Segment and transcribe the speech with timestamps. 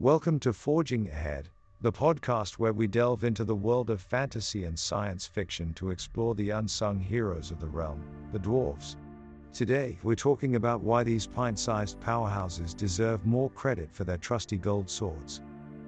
[0.00, 1.50] Welcome to Forging Ahead,
[1.82, 6.34] the podcast where we delve into the world of fantasy and science fiction to explore
[6.34, 8.02] the unsung heroes of the realm,
[8.32, 8.96] the dwarves.
[9.52, 14.56] Today, we're talking about why these pint sized powerhouses deserve more credit for their trusty
[14.56, 15.42] gold swords.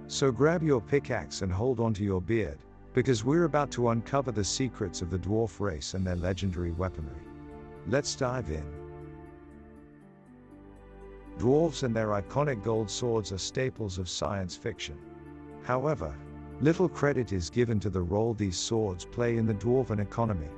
[0.09, 2.59] So grab your pickaxe and hold onto your beard,
[2.93, 7.23] because we're about to uncover the secrets of the dwarf race and their legendary weaponry.
[7.89, 8.82] Let's dive in.
[11.39, 14.97] Dwarves and their iconic gold swords are staples of science fiction.
[15.63, 16.15] However,
[16.61, 20.49] little credit is given to the role these swords play in the dwarven economy.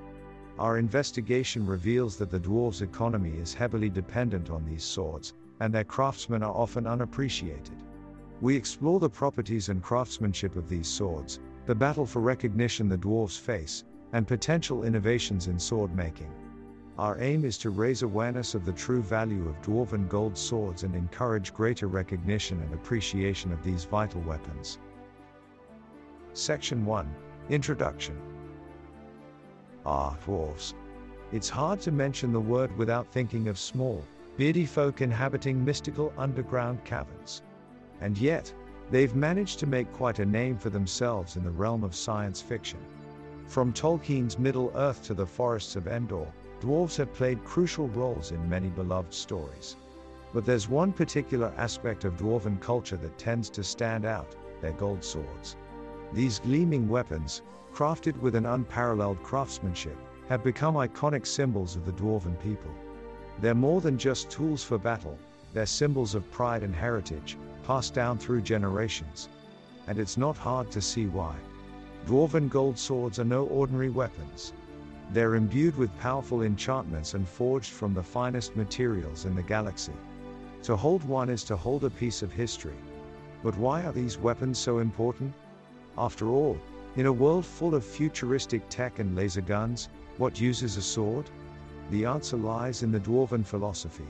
[0.59, 5.84] Our investigation reveals that the dwarves' economy is heavily dependent on these swords, and their
[5.84, 7.83] craftsmen are often unappreciated.
[8.41, 13.39] We explore the properties and craftsmanship of these swords, the battle for recognition the dwarves
[13.39, 16.31] face, and potential innovations in sword making.
[16.97, 20.95] Our aim is to raise awareness of the true value of dwarven gold swords and
[20.95, 24.79] encourage greater recognition and appreciation of these vital weapons.
[26.34, 27.12] Section 1
[27.48, 28.17] Introduction
[29.84, 30.75] Ah, dwarves.
[31.33, 34.05] It's hard to mention the word without thinking of small,
[34.37, 37.42] beardy folk inhabiting mystical underground caverns.
[38.00, 38.55] And yet,
[38.92, 42.78] they've managed to make quite a name for themselves in the realm of science fiction.
[43.48, 46.33] From Tolkien's Middle Earth to the forests of Endor,
[46.65, 49.77] dwarves have played crucial roles in many beloved stories.
[50.33, 55.05] But there's one particular aspect of dwarven culture that tends to stand out their gold
[55.05, 55.56] swords.
[56.15, 57.43] These gleaming weapons,
[57.75, 59.98] crafted with an unparalleled craftsmanship,
[60.31, 62.71] have become iconic symbols of the dwarven people.
[63.43, 65.19] They're more than just tools for battle,
[65.53, 69.28] they're symbols of pride and heritage, passed down through generations.
[69.87, 71.34] And it's not hard to see why.
[72.06, 74.55] Dwarven gold swords are no ordinary weapons.
[75.15, 79.93] They're imbued with powerful enchantments and forged from the finest materials in the galaxy.
[80.65, 82.75] To hold one is to hold a piece of history.
[83.41, 85.33] But why are these weapons so important?
[85.97, 86.59] After all,
[86.97, 91.31] in a world full of futuristic tech and laser guns, what uses a sword?
[91.93, 94.09] The answer lies in the dwarven philosophy.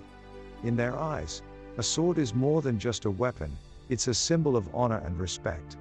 [0.63, 1.43] In their eyes,
[1.77, 3.55] a sword is more than just a weapon,
[3.91, 5.77] it's a symbol of honor and respect.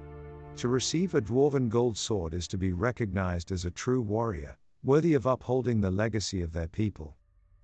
[0.56, 5.14] To receive a dwarven gold sword is to be recognized as a true warrior, worthy
[5.14, 7.16] of upholding the legacy of their people.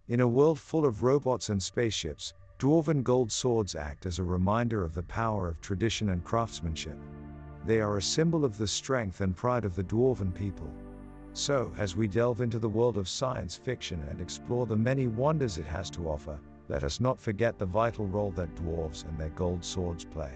[0.08, 4.82] In a world full of robots and spaceships, dwarven gold swords act as a reminder
[4.82, 6.96] of the power of tradition and craftsmanship.
[7.66, 10.72] They are a symbol of the strength and pride of the dwarven people.
[11.34, 15.58] So, as we delve into the world of science fiction and explore the many wonders
[15.58, 19.28] it has to offer, let us not forget the vital role that dwarves and their
[19.28, 20.32] gold swords play.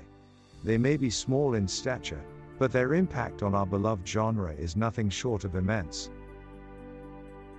[0.63, 2.23] They may be small in stature,
[2.59, 6.11] but their impact on our beloved genre is nothing short of immense.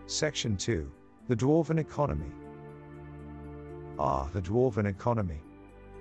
[0.07, 0.91] Section 2
[1.29, 2.31] The Dwarven Economy.
[3.97, 5.41] Ah, the Dwarven Economy.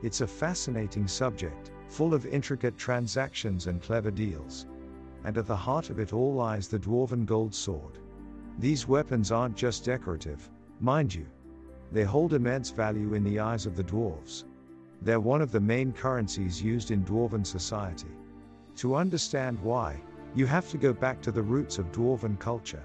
[0.03, 4.67] It's a fascinating subject, full of intricate transactions and clever deals.
[5.25, 7.97] And at the heart of it all lies the Dwarven Gold Sword.
[8.59, 10.51] These weapons aren't just decorative,
[10.81, 11.25] mind you.
[11.91, 14.45] They hold immense value in the eyes of the dwarves.
[15.01, 18.13] They're one of the main currencies used in Dwarven society.
[18.77, 19.99] To understand why,
[20.35, 22.83] you have to go back to the roots of Dwarven culture.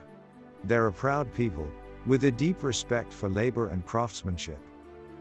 [0.64, 1.68] They're a proud people,
[2.06, 4.60] with a deep respect for labor and craftsmanship.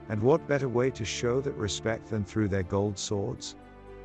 [0.09, 3.57] And what better way to show that respect than through their gold swords?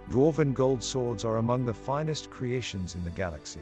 [0.10, 3.62] Dwarven gold swords are among the finest creations in the galaxy.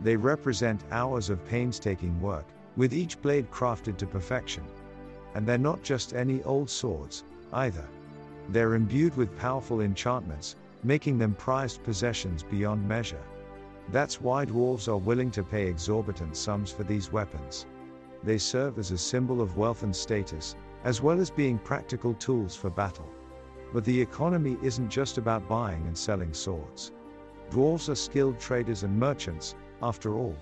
[0.00, 2.46] They represent hours of painstaking work,
[2.76, 4.64] with each blade crafted to perfection.
[5.34, 7.84] And they're not just any old swords, either.
[8.48, 13.22] They're imbued with powerful enchantments, making them prized possessions beyond measure.
[13.90, 17.66] That's why dwarves are willing to pay exorbitant sums for these weapons.
[18.24, 22.56] They serve as a symbol of wealth and status, as well as being practical tools
[22.56, 23.08] for battle.
[23.72, 26.92] But the economy isn't just about buying and selling swords.
[27.50, 30.34] Dwarves are skilled traders and merchants, after all.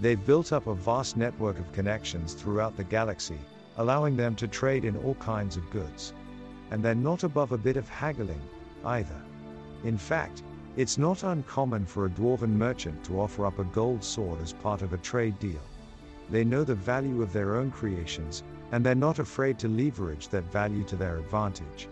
[0.00, 3.38] They've built up a vast network of connections throughout the galaxy,
[3.76, 6.14] allowing them to trade in all kinds of goods.
[6.70, 8.40] And they're not above a bit of haggling,
[8.84, 9.22] either.
[9.84, 10.42] In fact,
[10.74, 14.80] it's not uncommon for a dwarven merchant to offer up a gold sword as part
[14.80, 15.60] of a trade deal.
[16.30, 20.50] They know the value of their own creations, and they're not afraid to leverage that
[20.50, 21.88] value to their advantage.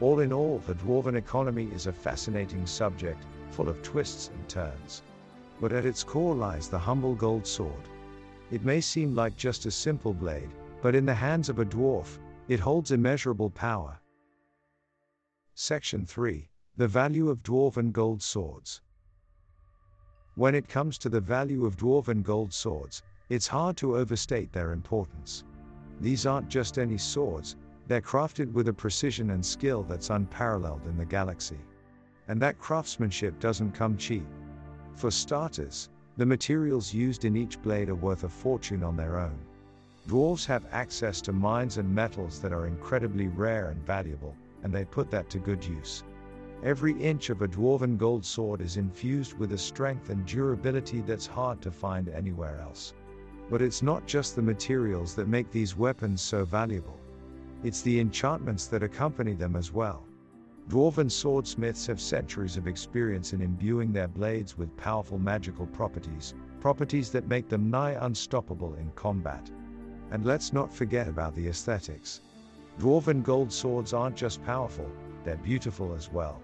[0.00, 5.02] All in all, the dwarven economy is a fascinating subject, full of twists and turns.
[5.58, 7.88] But at its core lies the humble gold sword.
[8.50, 10.50] It may seem like just a simple blade,
[10.82, 13.98] but in the hands of a dwarf, it holds immeasurable power.
[15.54, 16.47] Section 3
[16.78, 18.82] the value of dwarven gold swords.
[20.36, 24.70] When it comes to the value of dwarven gold swords, it's hard to overstate their
[24.70, 25.42] importance.
[26.00, 27.56] These aren't just any swords,
[27.88, 31.58] they're crafted with a precision and skill that's unparalleled in the galaxy.
[32.28, 34.28] And that craftsmanship doesn't come cheap.
[34.94, 39.40] For starters, the materials used in each blade are worth a fortune on their own.
[40.06, 44.84] Dwarves have access to mines and metals that are incredibly rare and valuable, and they
[44.84, 46.04] put that to good use.
[46.64, 51.24] Every inch of a dwarven gold sword is infused with a strength and durability that's
[51.24, 52.94] hard to find anywhere else.
[53.48, 56.98] But it's not just the materials that make these weapons so valuable.
[57.62, 60.04] It's the enchantments that accompany them as well.
[60.68, 67.10] Dwarven swordsmiths have centuries of experience in imbuing their blades with powerful magical properties, properties
[67.12, 69.48] that make them nigh unstoppable in combat.
[70.10, 72.20] And let's not forget about the aesthetics.
[72.80, 74.90] Dwarven gold swords aren't just powerful,
[75.22, 76.42] they're beautiful as well.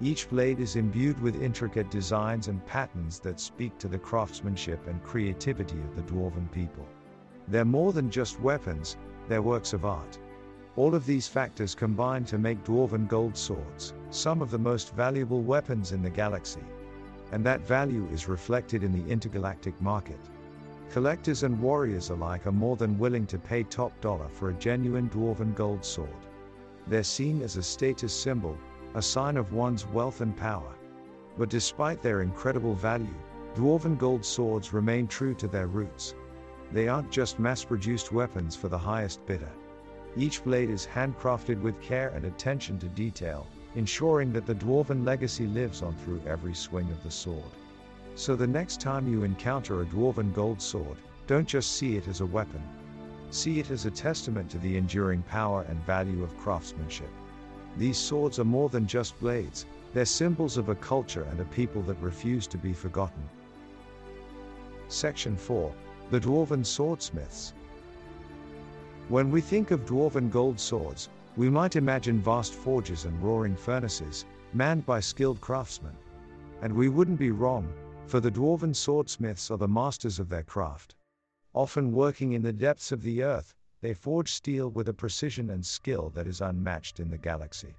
[0.00, 5.02] Each blade is imbued with intricate designs and patterns that speak to the craftsmanship and
[5.02, 6.86] creativity of the dwarven people.
[7.48, 10.18] They're more than just weapons, they're works of art.
[10.76, 15.40] All of these factors combine to make dwarven gold swords, some of the most valuable
[15.40, 16.64] weapons in the galaxy.
[17.32, 20.20] And that value is reflected in the intergalactic market.
[20.90, 25.08] Collectors and warriors alike are more than willing to pay top dollar for a genuine
[25.08, 26.10] dwarven gold sword.
[26.86, 28.58] They're seen as a status symbol,
[28.96, 30.74] a sign of one's wealth and power.
[31.36, 33.14] But despite their incredible value,
[33.54, 36.14] dwarven gold swords remain true to their roots.
[36.72, 39.52] They aren't just mass produced weapons for the highest bidder.
[40.16, 45.46] Each blade is handcrafted with care and attention to detail, ensuring that the dwarven legacy
[45.46, 47.52] lives on through every swing of the sword.
[48.14, 50.96] So the next time you encounter a dwarven gold sword,
[51.26, 52.62] don't just see it as a weapon.
[53.28, 57.10] See it as a testament to the enduring power and value of craftsmanship.
[57.76, 61.82] These swords are more than just blades, they're symbols of a culture and a people
[61.82, 63.22] that refuse to be forgotten.
[64.88, 65.72] Section 4
[66.10, 67.52] The Dwarven Swordsmiths.
[69.08, 74.24] When we think of dwarven gold swords, we might imagine vast forges and roaring furnaces,
[74.54, 75.96] manned by skilled craftsmen.
[76.62, 77.72] And we wouldn't be wrong,
[78.06, 80.94] for the dwarven swordsmiths are the masters of their craft.
[81.52, 85.64] Often working in the depths of the earth, they forge steel with a precision and
[85.64, 87.74] skill that is unmatched in the galaxy.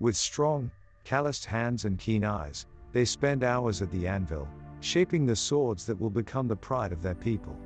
[0.00, 0.70] With strong,
[1.04, 4.48] calloused hands and keen eyes, they spend hours at the anvil,
[4.80, 7.56] shaping the swords that will become the pride of their people.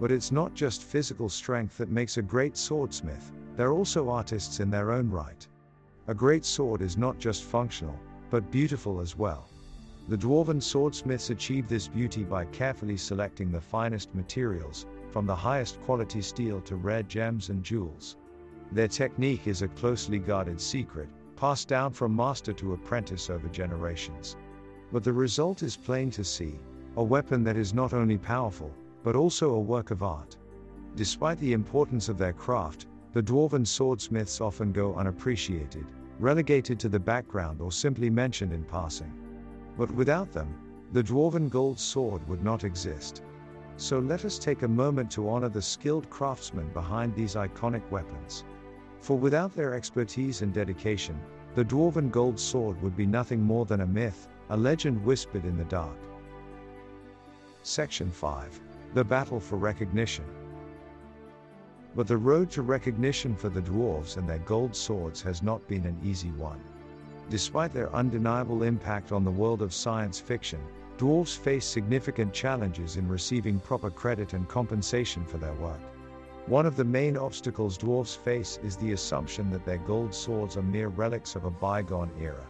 [0.00, 4.70] But it's not just physical strength that makes a great swordsmith, they're also artists in
[4.70, 5.46] their own right.
[6.08, 7.98] A great sword is not just functional,
[8.30, 9.48] but beautiful as well.
[10.08, 15.80] The dwarven swordsmiths achieve this beauty by carefully selecting the finest materials, from the highest
[15.82, 18.16] quality steel to rare gems and jewels.
[18.72, 24.36] Their technique is a closely guarded secret, passed down from master to apprentice over generations.
[24.90, 26.58] But the result is plain to see
[26.96, 28.70] a weapon that is not only powerful,
[29.02, 30.36] but also a work of art.
[30.96, 35.86] Despite the importance of their craft, the dwarven swordsmiths often go unappreciated,
[36.18, 39.12] relegated to the background, or simply mentioned in passing.
[39.76, 40.54] But without them,
[40.92, 43.22] the dwarven gold sword would not exist.
[43.76, 48.44] So let us take a moment to honor the skilled craftsmen behind these iconic weapons.
[49.00, 51.18] For without their expertise and dedication,
[51.54, 55.56] the dwarven gold sword would be nothing more than a myth, a legend whispered in
[55.56, 55.96] the dark.
[57.62, 58.60] Section 5
[58.94, 60.24] The Battle for Recognition.
[61.94, 65.84] But the road to recognition for the dwarves and their gold swords has not been
[65.84, 66.60] an easy one.
[67.28, 70.60] Despite their undeniable impact on the world of science fiction,
[71.02, 75.80] dwarves face significant challenges in receiving proper credit and compensation for their work.
[76.46, 80.62] One of the main obstacles dwarves face is the assumption that their gold swords are
[80.62, 82.46] mere relics of a bygone era.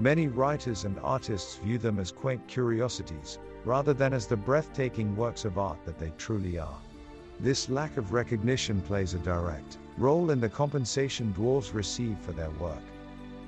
[0.00, 5.44] Many writers and artists view them as quaint curiosities, rather than as the breathtaking works
[5.44, 6.80] of art that they truly are.
[7.38, 12.50] This lack of recognition plays a direct role in the compensation dwarves receive for their
[12.58, 12.82] work.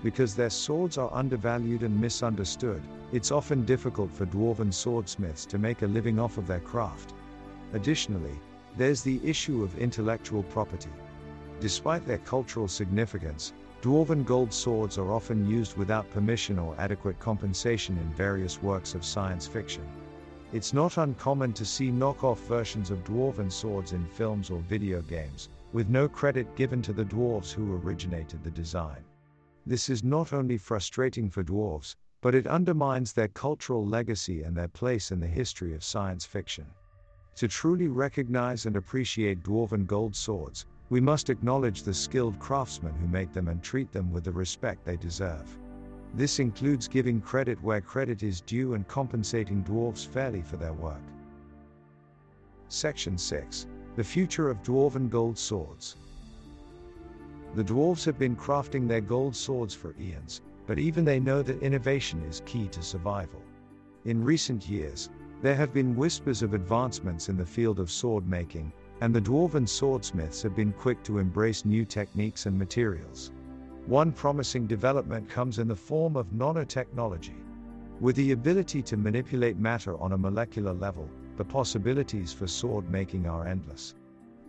[0.02, 5.82] Because their swords are undervalued and misunderstood, it's often difficult for dwarven swordsmiths to make
[5.82, 7.14] a living off of their craft.
[7.72, 8.38] Additionally,
[8.76, 10.90] there's the issue of intellectual property.
[11.60, 17.96] Despite their cultural significance, dwarven gold swords are often used without permission or adequate compensation
[17.96, 19.84] in various works of science fiction.
[20.52, 25.48] It's not uncommon to see knockoff versions of dwarven swords in films or video games,
[25.72, 29.02] with no credit given to the dwarves who originated the design.
[29.68, 34.68] This is not only frustrating for dwarves, but it undermines their cultural legacy and their
[34.68, 36.66] place in the history of science fiction.
[37.34, 43.08] To truly recognize and appreciate dwarven gold swords, we must acknowledge the skilled craftsmen who
[43.08, 45.58] make them and treat them with the respect they deserve.
[46.14, 51.02] This includes giving credit where credit is due and compensating dwarves fairly for their work.
[52.68, 55.96] Section 6 The Future of Dwarven Gold Swords.
[57.56, 61.62] The dwarves have been crafting their gold swords for eons, but even they know that
[61.62, 63.40] innovation is key to survival.
[64.04, 65.08] In recent years,
[65.40, 69.66] there have been whispers of advancements in the field of sword making, and the dwarven
[69.66, 73.32] swordsmiths have been quick to embrace new techniques and materials.
[73.86, 77.40] One promising development comes in the form of nanotechnology.
[78.02, 81.08] With the ability to manipulate matter on a molecular level,
[81.38, 83.94] the possibilities for sword making are endless.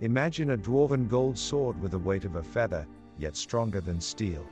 [0.01, 2.85] Imagine a dwarven gold sword with the weight of a feather,
[3.17, 4.45] yet stronger than steel.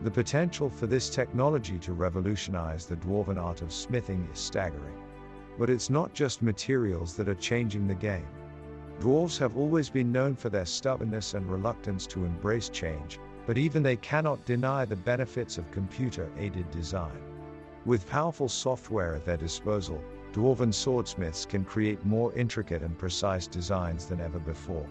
[0.00, 4.96] The potential for this technology to revolutionize the dwarven art of smithing is staggering.
[5.58, 8.28] But it's not just materials that are changing the game.
[8.98, 13.82] Dwarves have always been known for their stubbornness and reluctance to embrace change, but even
[13.82, 17.20] they cannot deny the benefits of computer aided design.
[17.84, 24.06] With powerful software at their disposal, dwarven swordsmiths can create more intricate and precise designs
[24.06, 24.86] than ever before.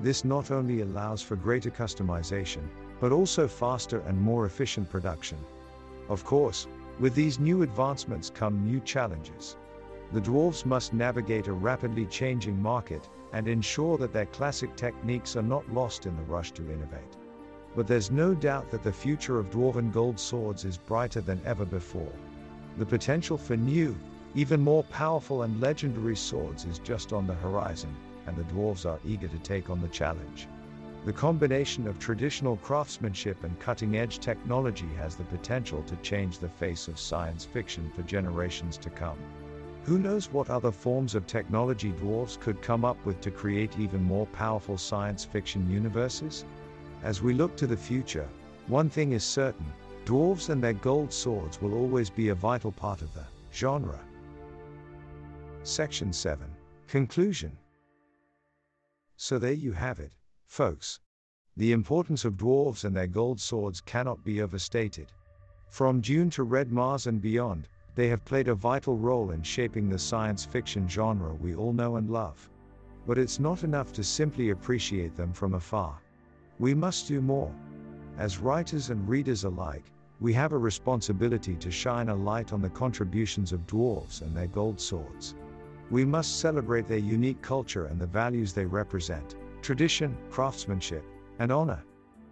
[0.00, 2.62] This not only allows for greater customization,
[3.00, 5.38] but also faster and more efficient production.
[6.08, 6.66] Of course,
[6.98, 9.56] with these new advancements come new challenges.
[10.12, 15.42] The dwarves must navigate a rapidly changing market, and ensure that their classic techniques are
[15.42, 17.16] not lost in the rush to innovate.
[17.76, 21.64] But there's no doubt that the future of dwarven gold swords is brighter than ever
[21.64, 22.12] before.
[22.76, 23.96] The potential for new,
[24.34, 27.94] even more powerful and legendary swords is just on the horizon,
[28.26, 30.46] and the dwarves are eager to take on the challenge.
[31.04, 36.48] The combination of traditional craftsmanship and cutting edge technology has the potential to change the
[36.48, 39.18] face of science fiction for generations to come.
[39.84, 44.04] Who knows what other forms of technology dwarves could come up with to create even
[44.04, 46.44] more powerful science fiction universes?
[47.02, 48.28] As we look to the future,
[48.66, 49.72] one thing is certain
[50.04, 53.98] dwarves and their gold swords will always be a vital part of the genre.
[55.62, 56.46] Section 7
[56.88, 57.56] Conclusion
[59.16, 60.10] So there you have it,
[60.46, 61.00] folks.
[61.54, 65.12] The importance of dwarves and their gold swords cannot be overstated.
[65.68, 69.90] From Dune to Red Mars and beyond, they have played a vital role in shaping
[69.90, 72.48] the science fiction genre we all know and love.
[73.06, 76.00] But it's not enough to simply appreciate them from afar.
[76.58, 77.54] We must do more.
[78.16, 82.70] As writers and readers alike, we have a responsibility to shine a light on the
[82.70, 85.34] contributions of dwarves and their gold swords.
[85.90, 91.04] We must celebrate their unique culture and the values they represent tradition, craftsmanship,
[91.38, 91.84] and honor.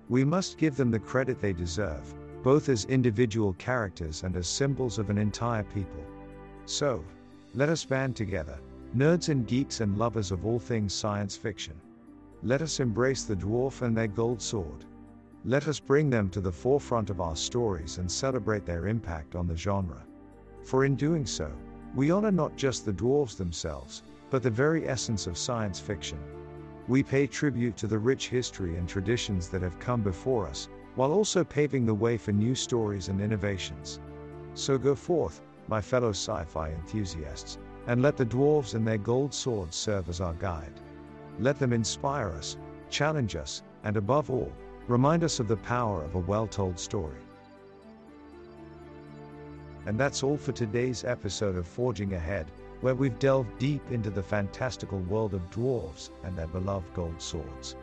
[0.08, 4.98] We must give them the credit they deserve, both as individual characters and as symbols
[4.98, 6.04] of an entire people.
[6.64, 7.04] So,
[7.54, 8.58] let us band together,
[8.96, 11.74] nerds and geeks and lovers of all things science fiction.
[12.42, 14.84] Let us embrace the dwarf and their gold sword.
[15.44, 19.46] Let us bring them to the forefront of our stories and celebrate their impact on
[19.46, 20.02] the genre.
[20.62, 21.50] For in doing so,
[21.94, 26.18] we honor not just the dwarves themselves, but the very essence of science fiction.
[26.86, 31.12] We pay tribute to the rich history and traditions that have come before us, while
[31.12, 34.00] also paving the way for new stories and innovations.
[34.54, 39.32] So go forth, my fellow sci fi enthusiasts, and let the dwarves and their gold
[39.32, 40.80] swords serve as our guide.
[41.38, 42.56] Let them inspire us,
[42.90, 44.52] challenge us, and above all,
[44.88, 47.20] remind us of the power of a well told story.
[49.88, 52.46] And that's all for today's episode of Forging Ahead,
[52.82, 57.74] where we've delved deep into the fantastical world of dwarves and their beloved gold swords.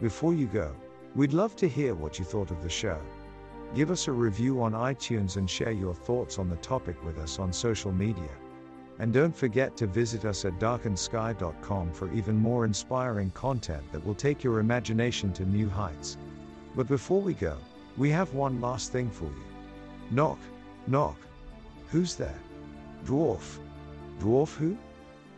[0.00, 0.72] Before you go,
[1.16, 3.00] We'd love to hear what you thought of the show.
[3.74, 7.38] Give us a review on iTunes and share your thoughts on the topic with us
[7.38, 8.28] on social media.
[8.98, 14.14] And don't forget to visit us at darkensky.com for even more inspiring content that will
[14.14, 16.18] take your imagination to new heights.
[16.74, 17.56] But before we go,
[17.96, 19.44] we have one last thing for you.
[20.10, 20.38] Knock,
[20.86, 21.16] knock.
[21.88, 22.40] Who's there?
[23.04, 23.58] Dwarf.
[24.18, 24.76] Dwarf who?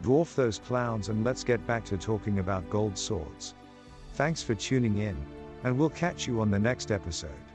[0.03, 3.55] Dwarf those clowns and let's get back to talking about gold swords.
[4.15, 5.17] Thanks for tuning in
[5.65, 7.48] and we'll catch you on the next episode.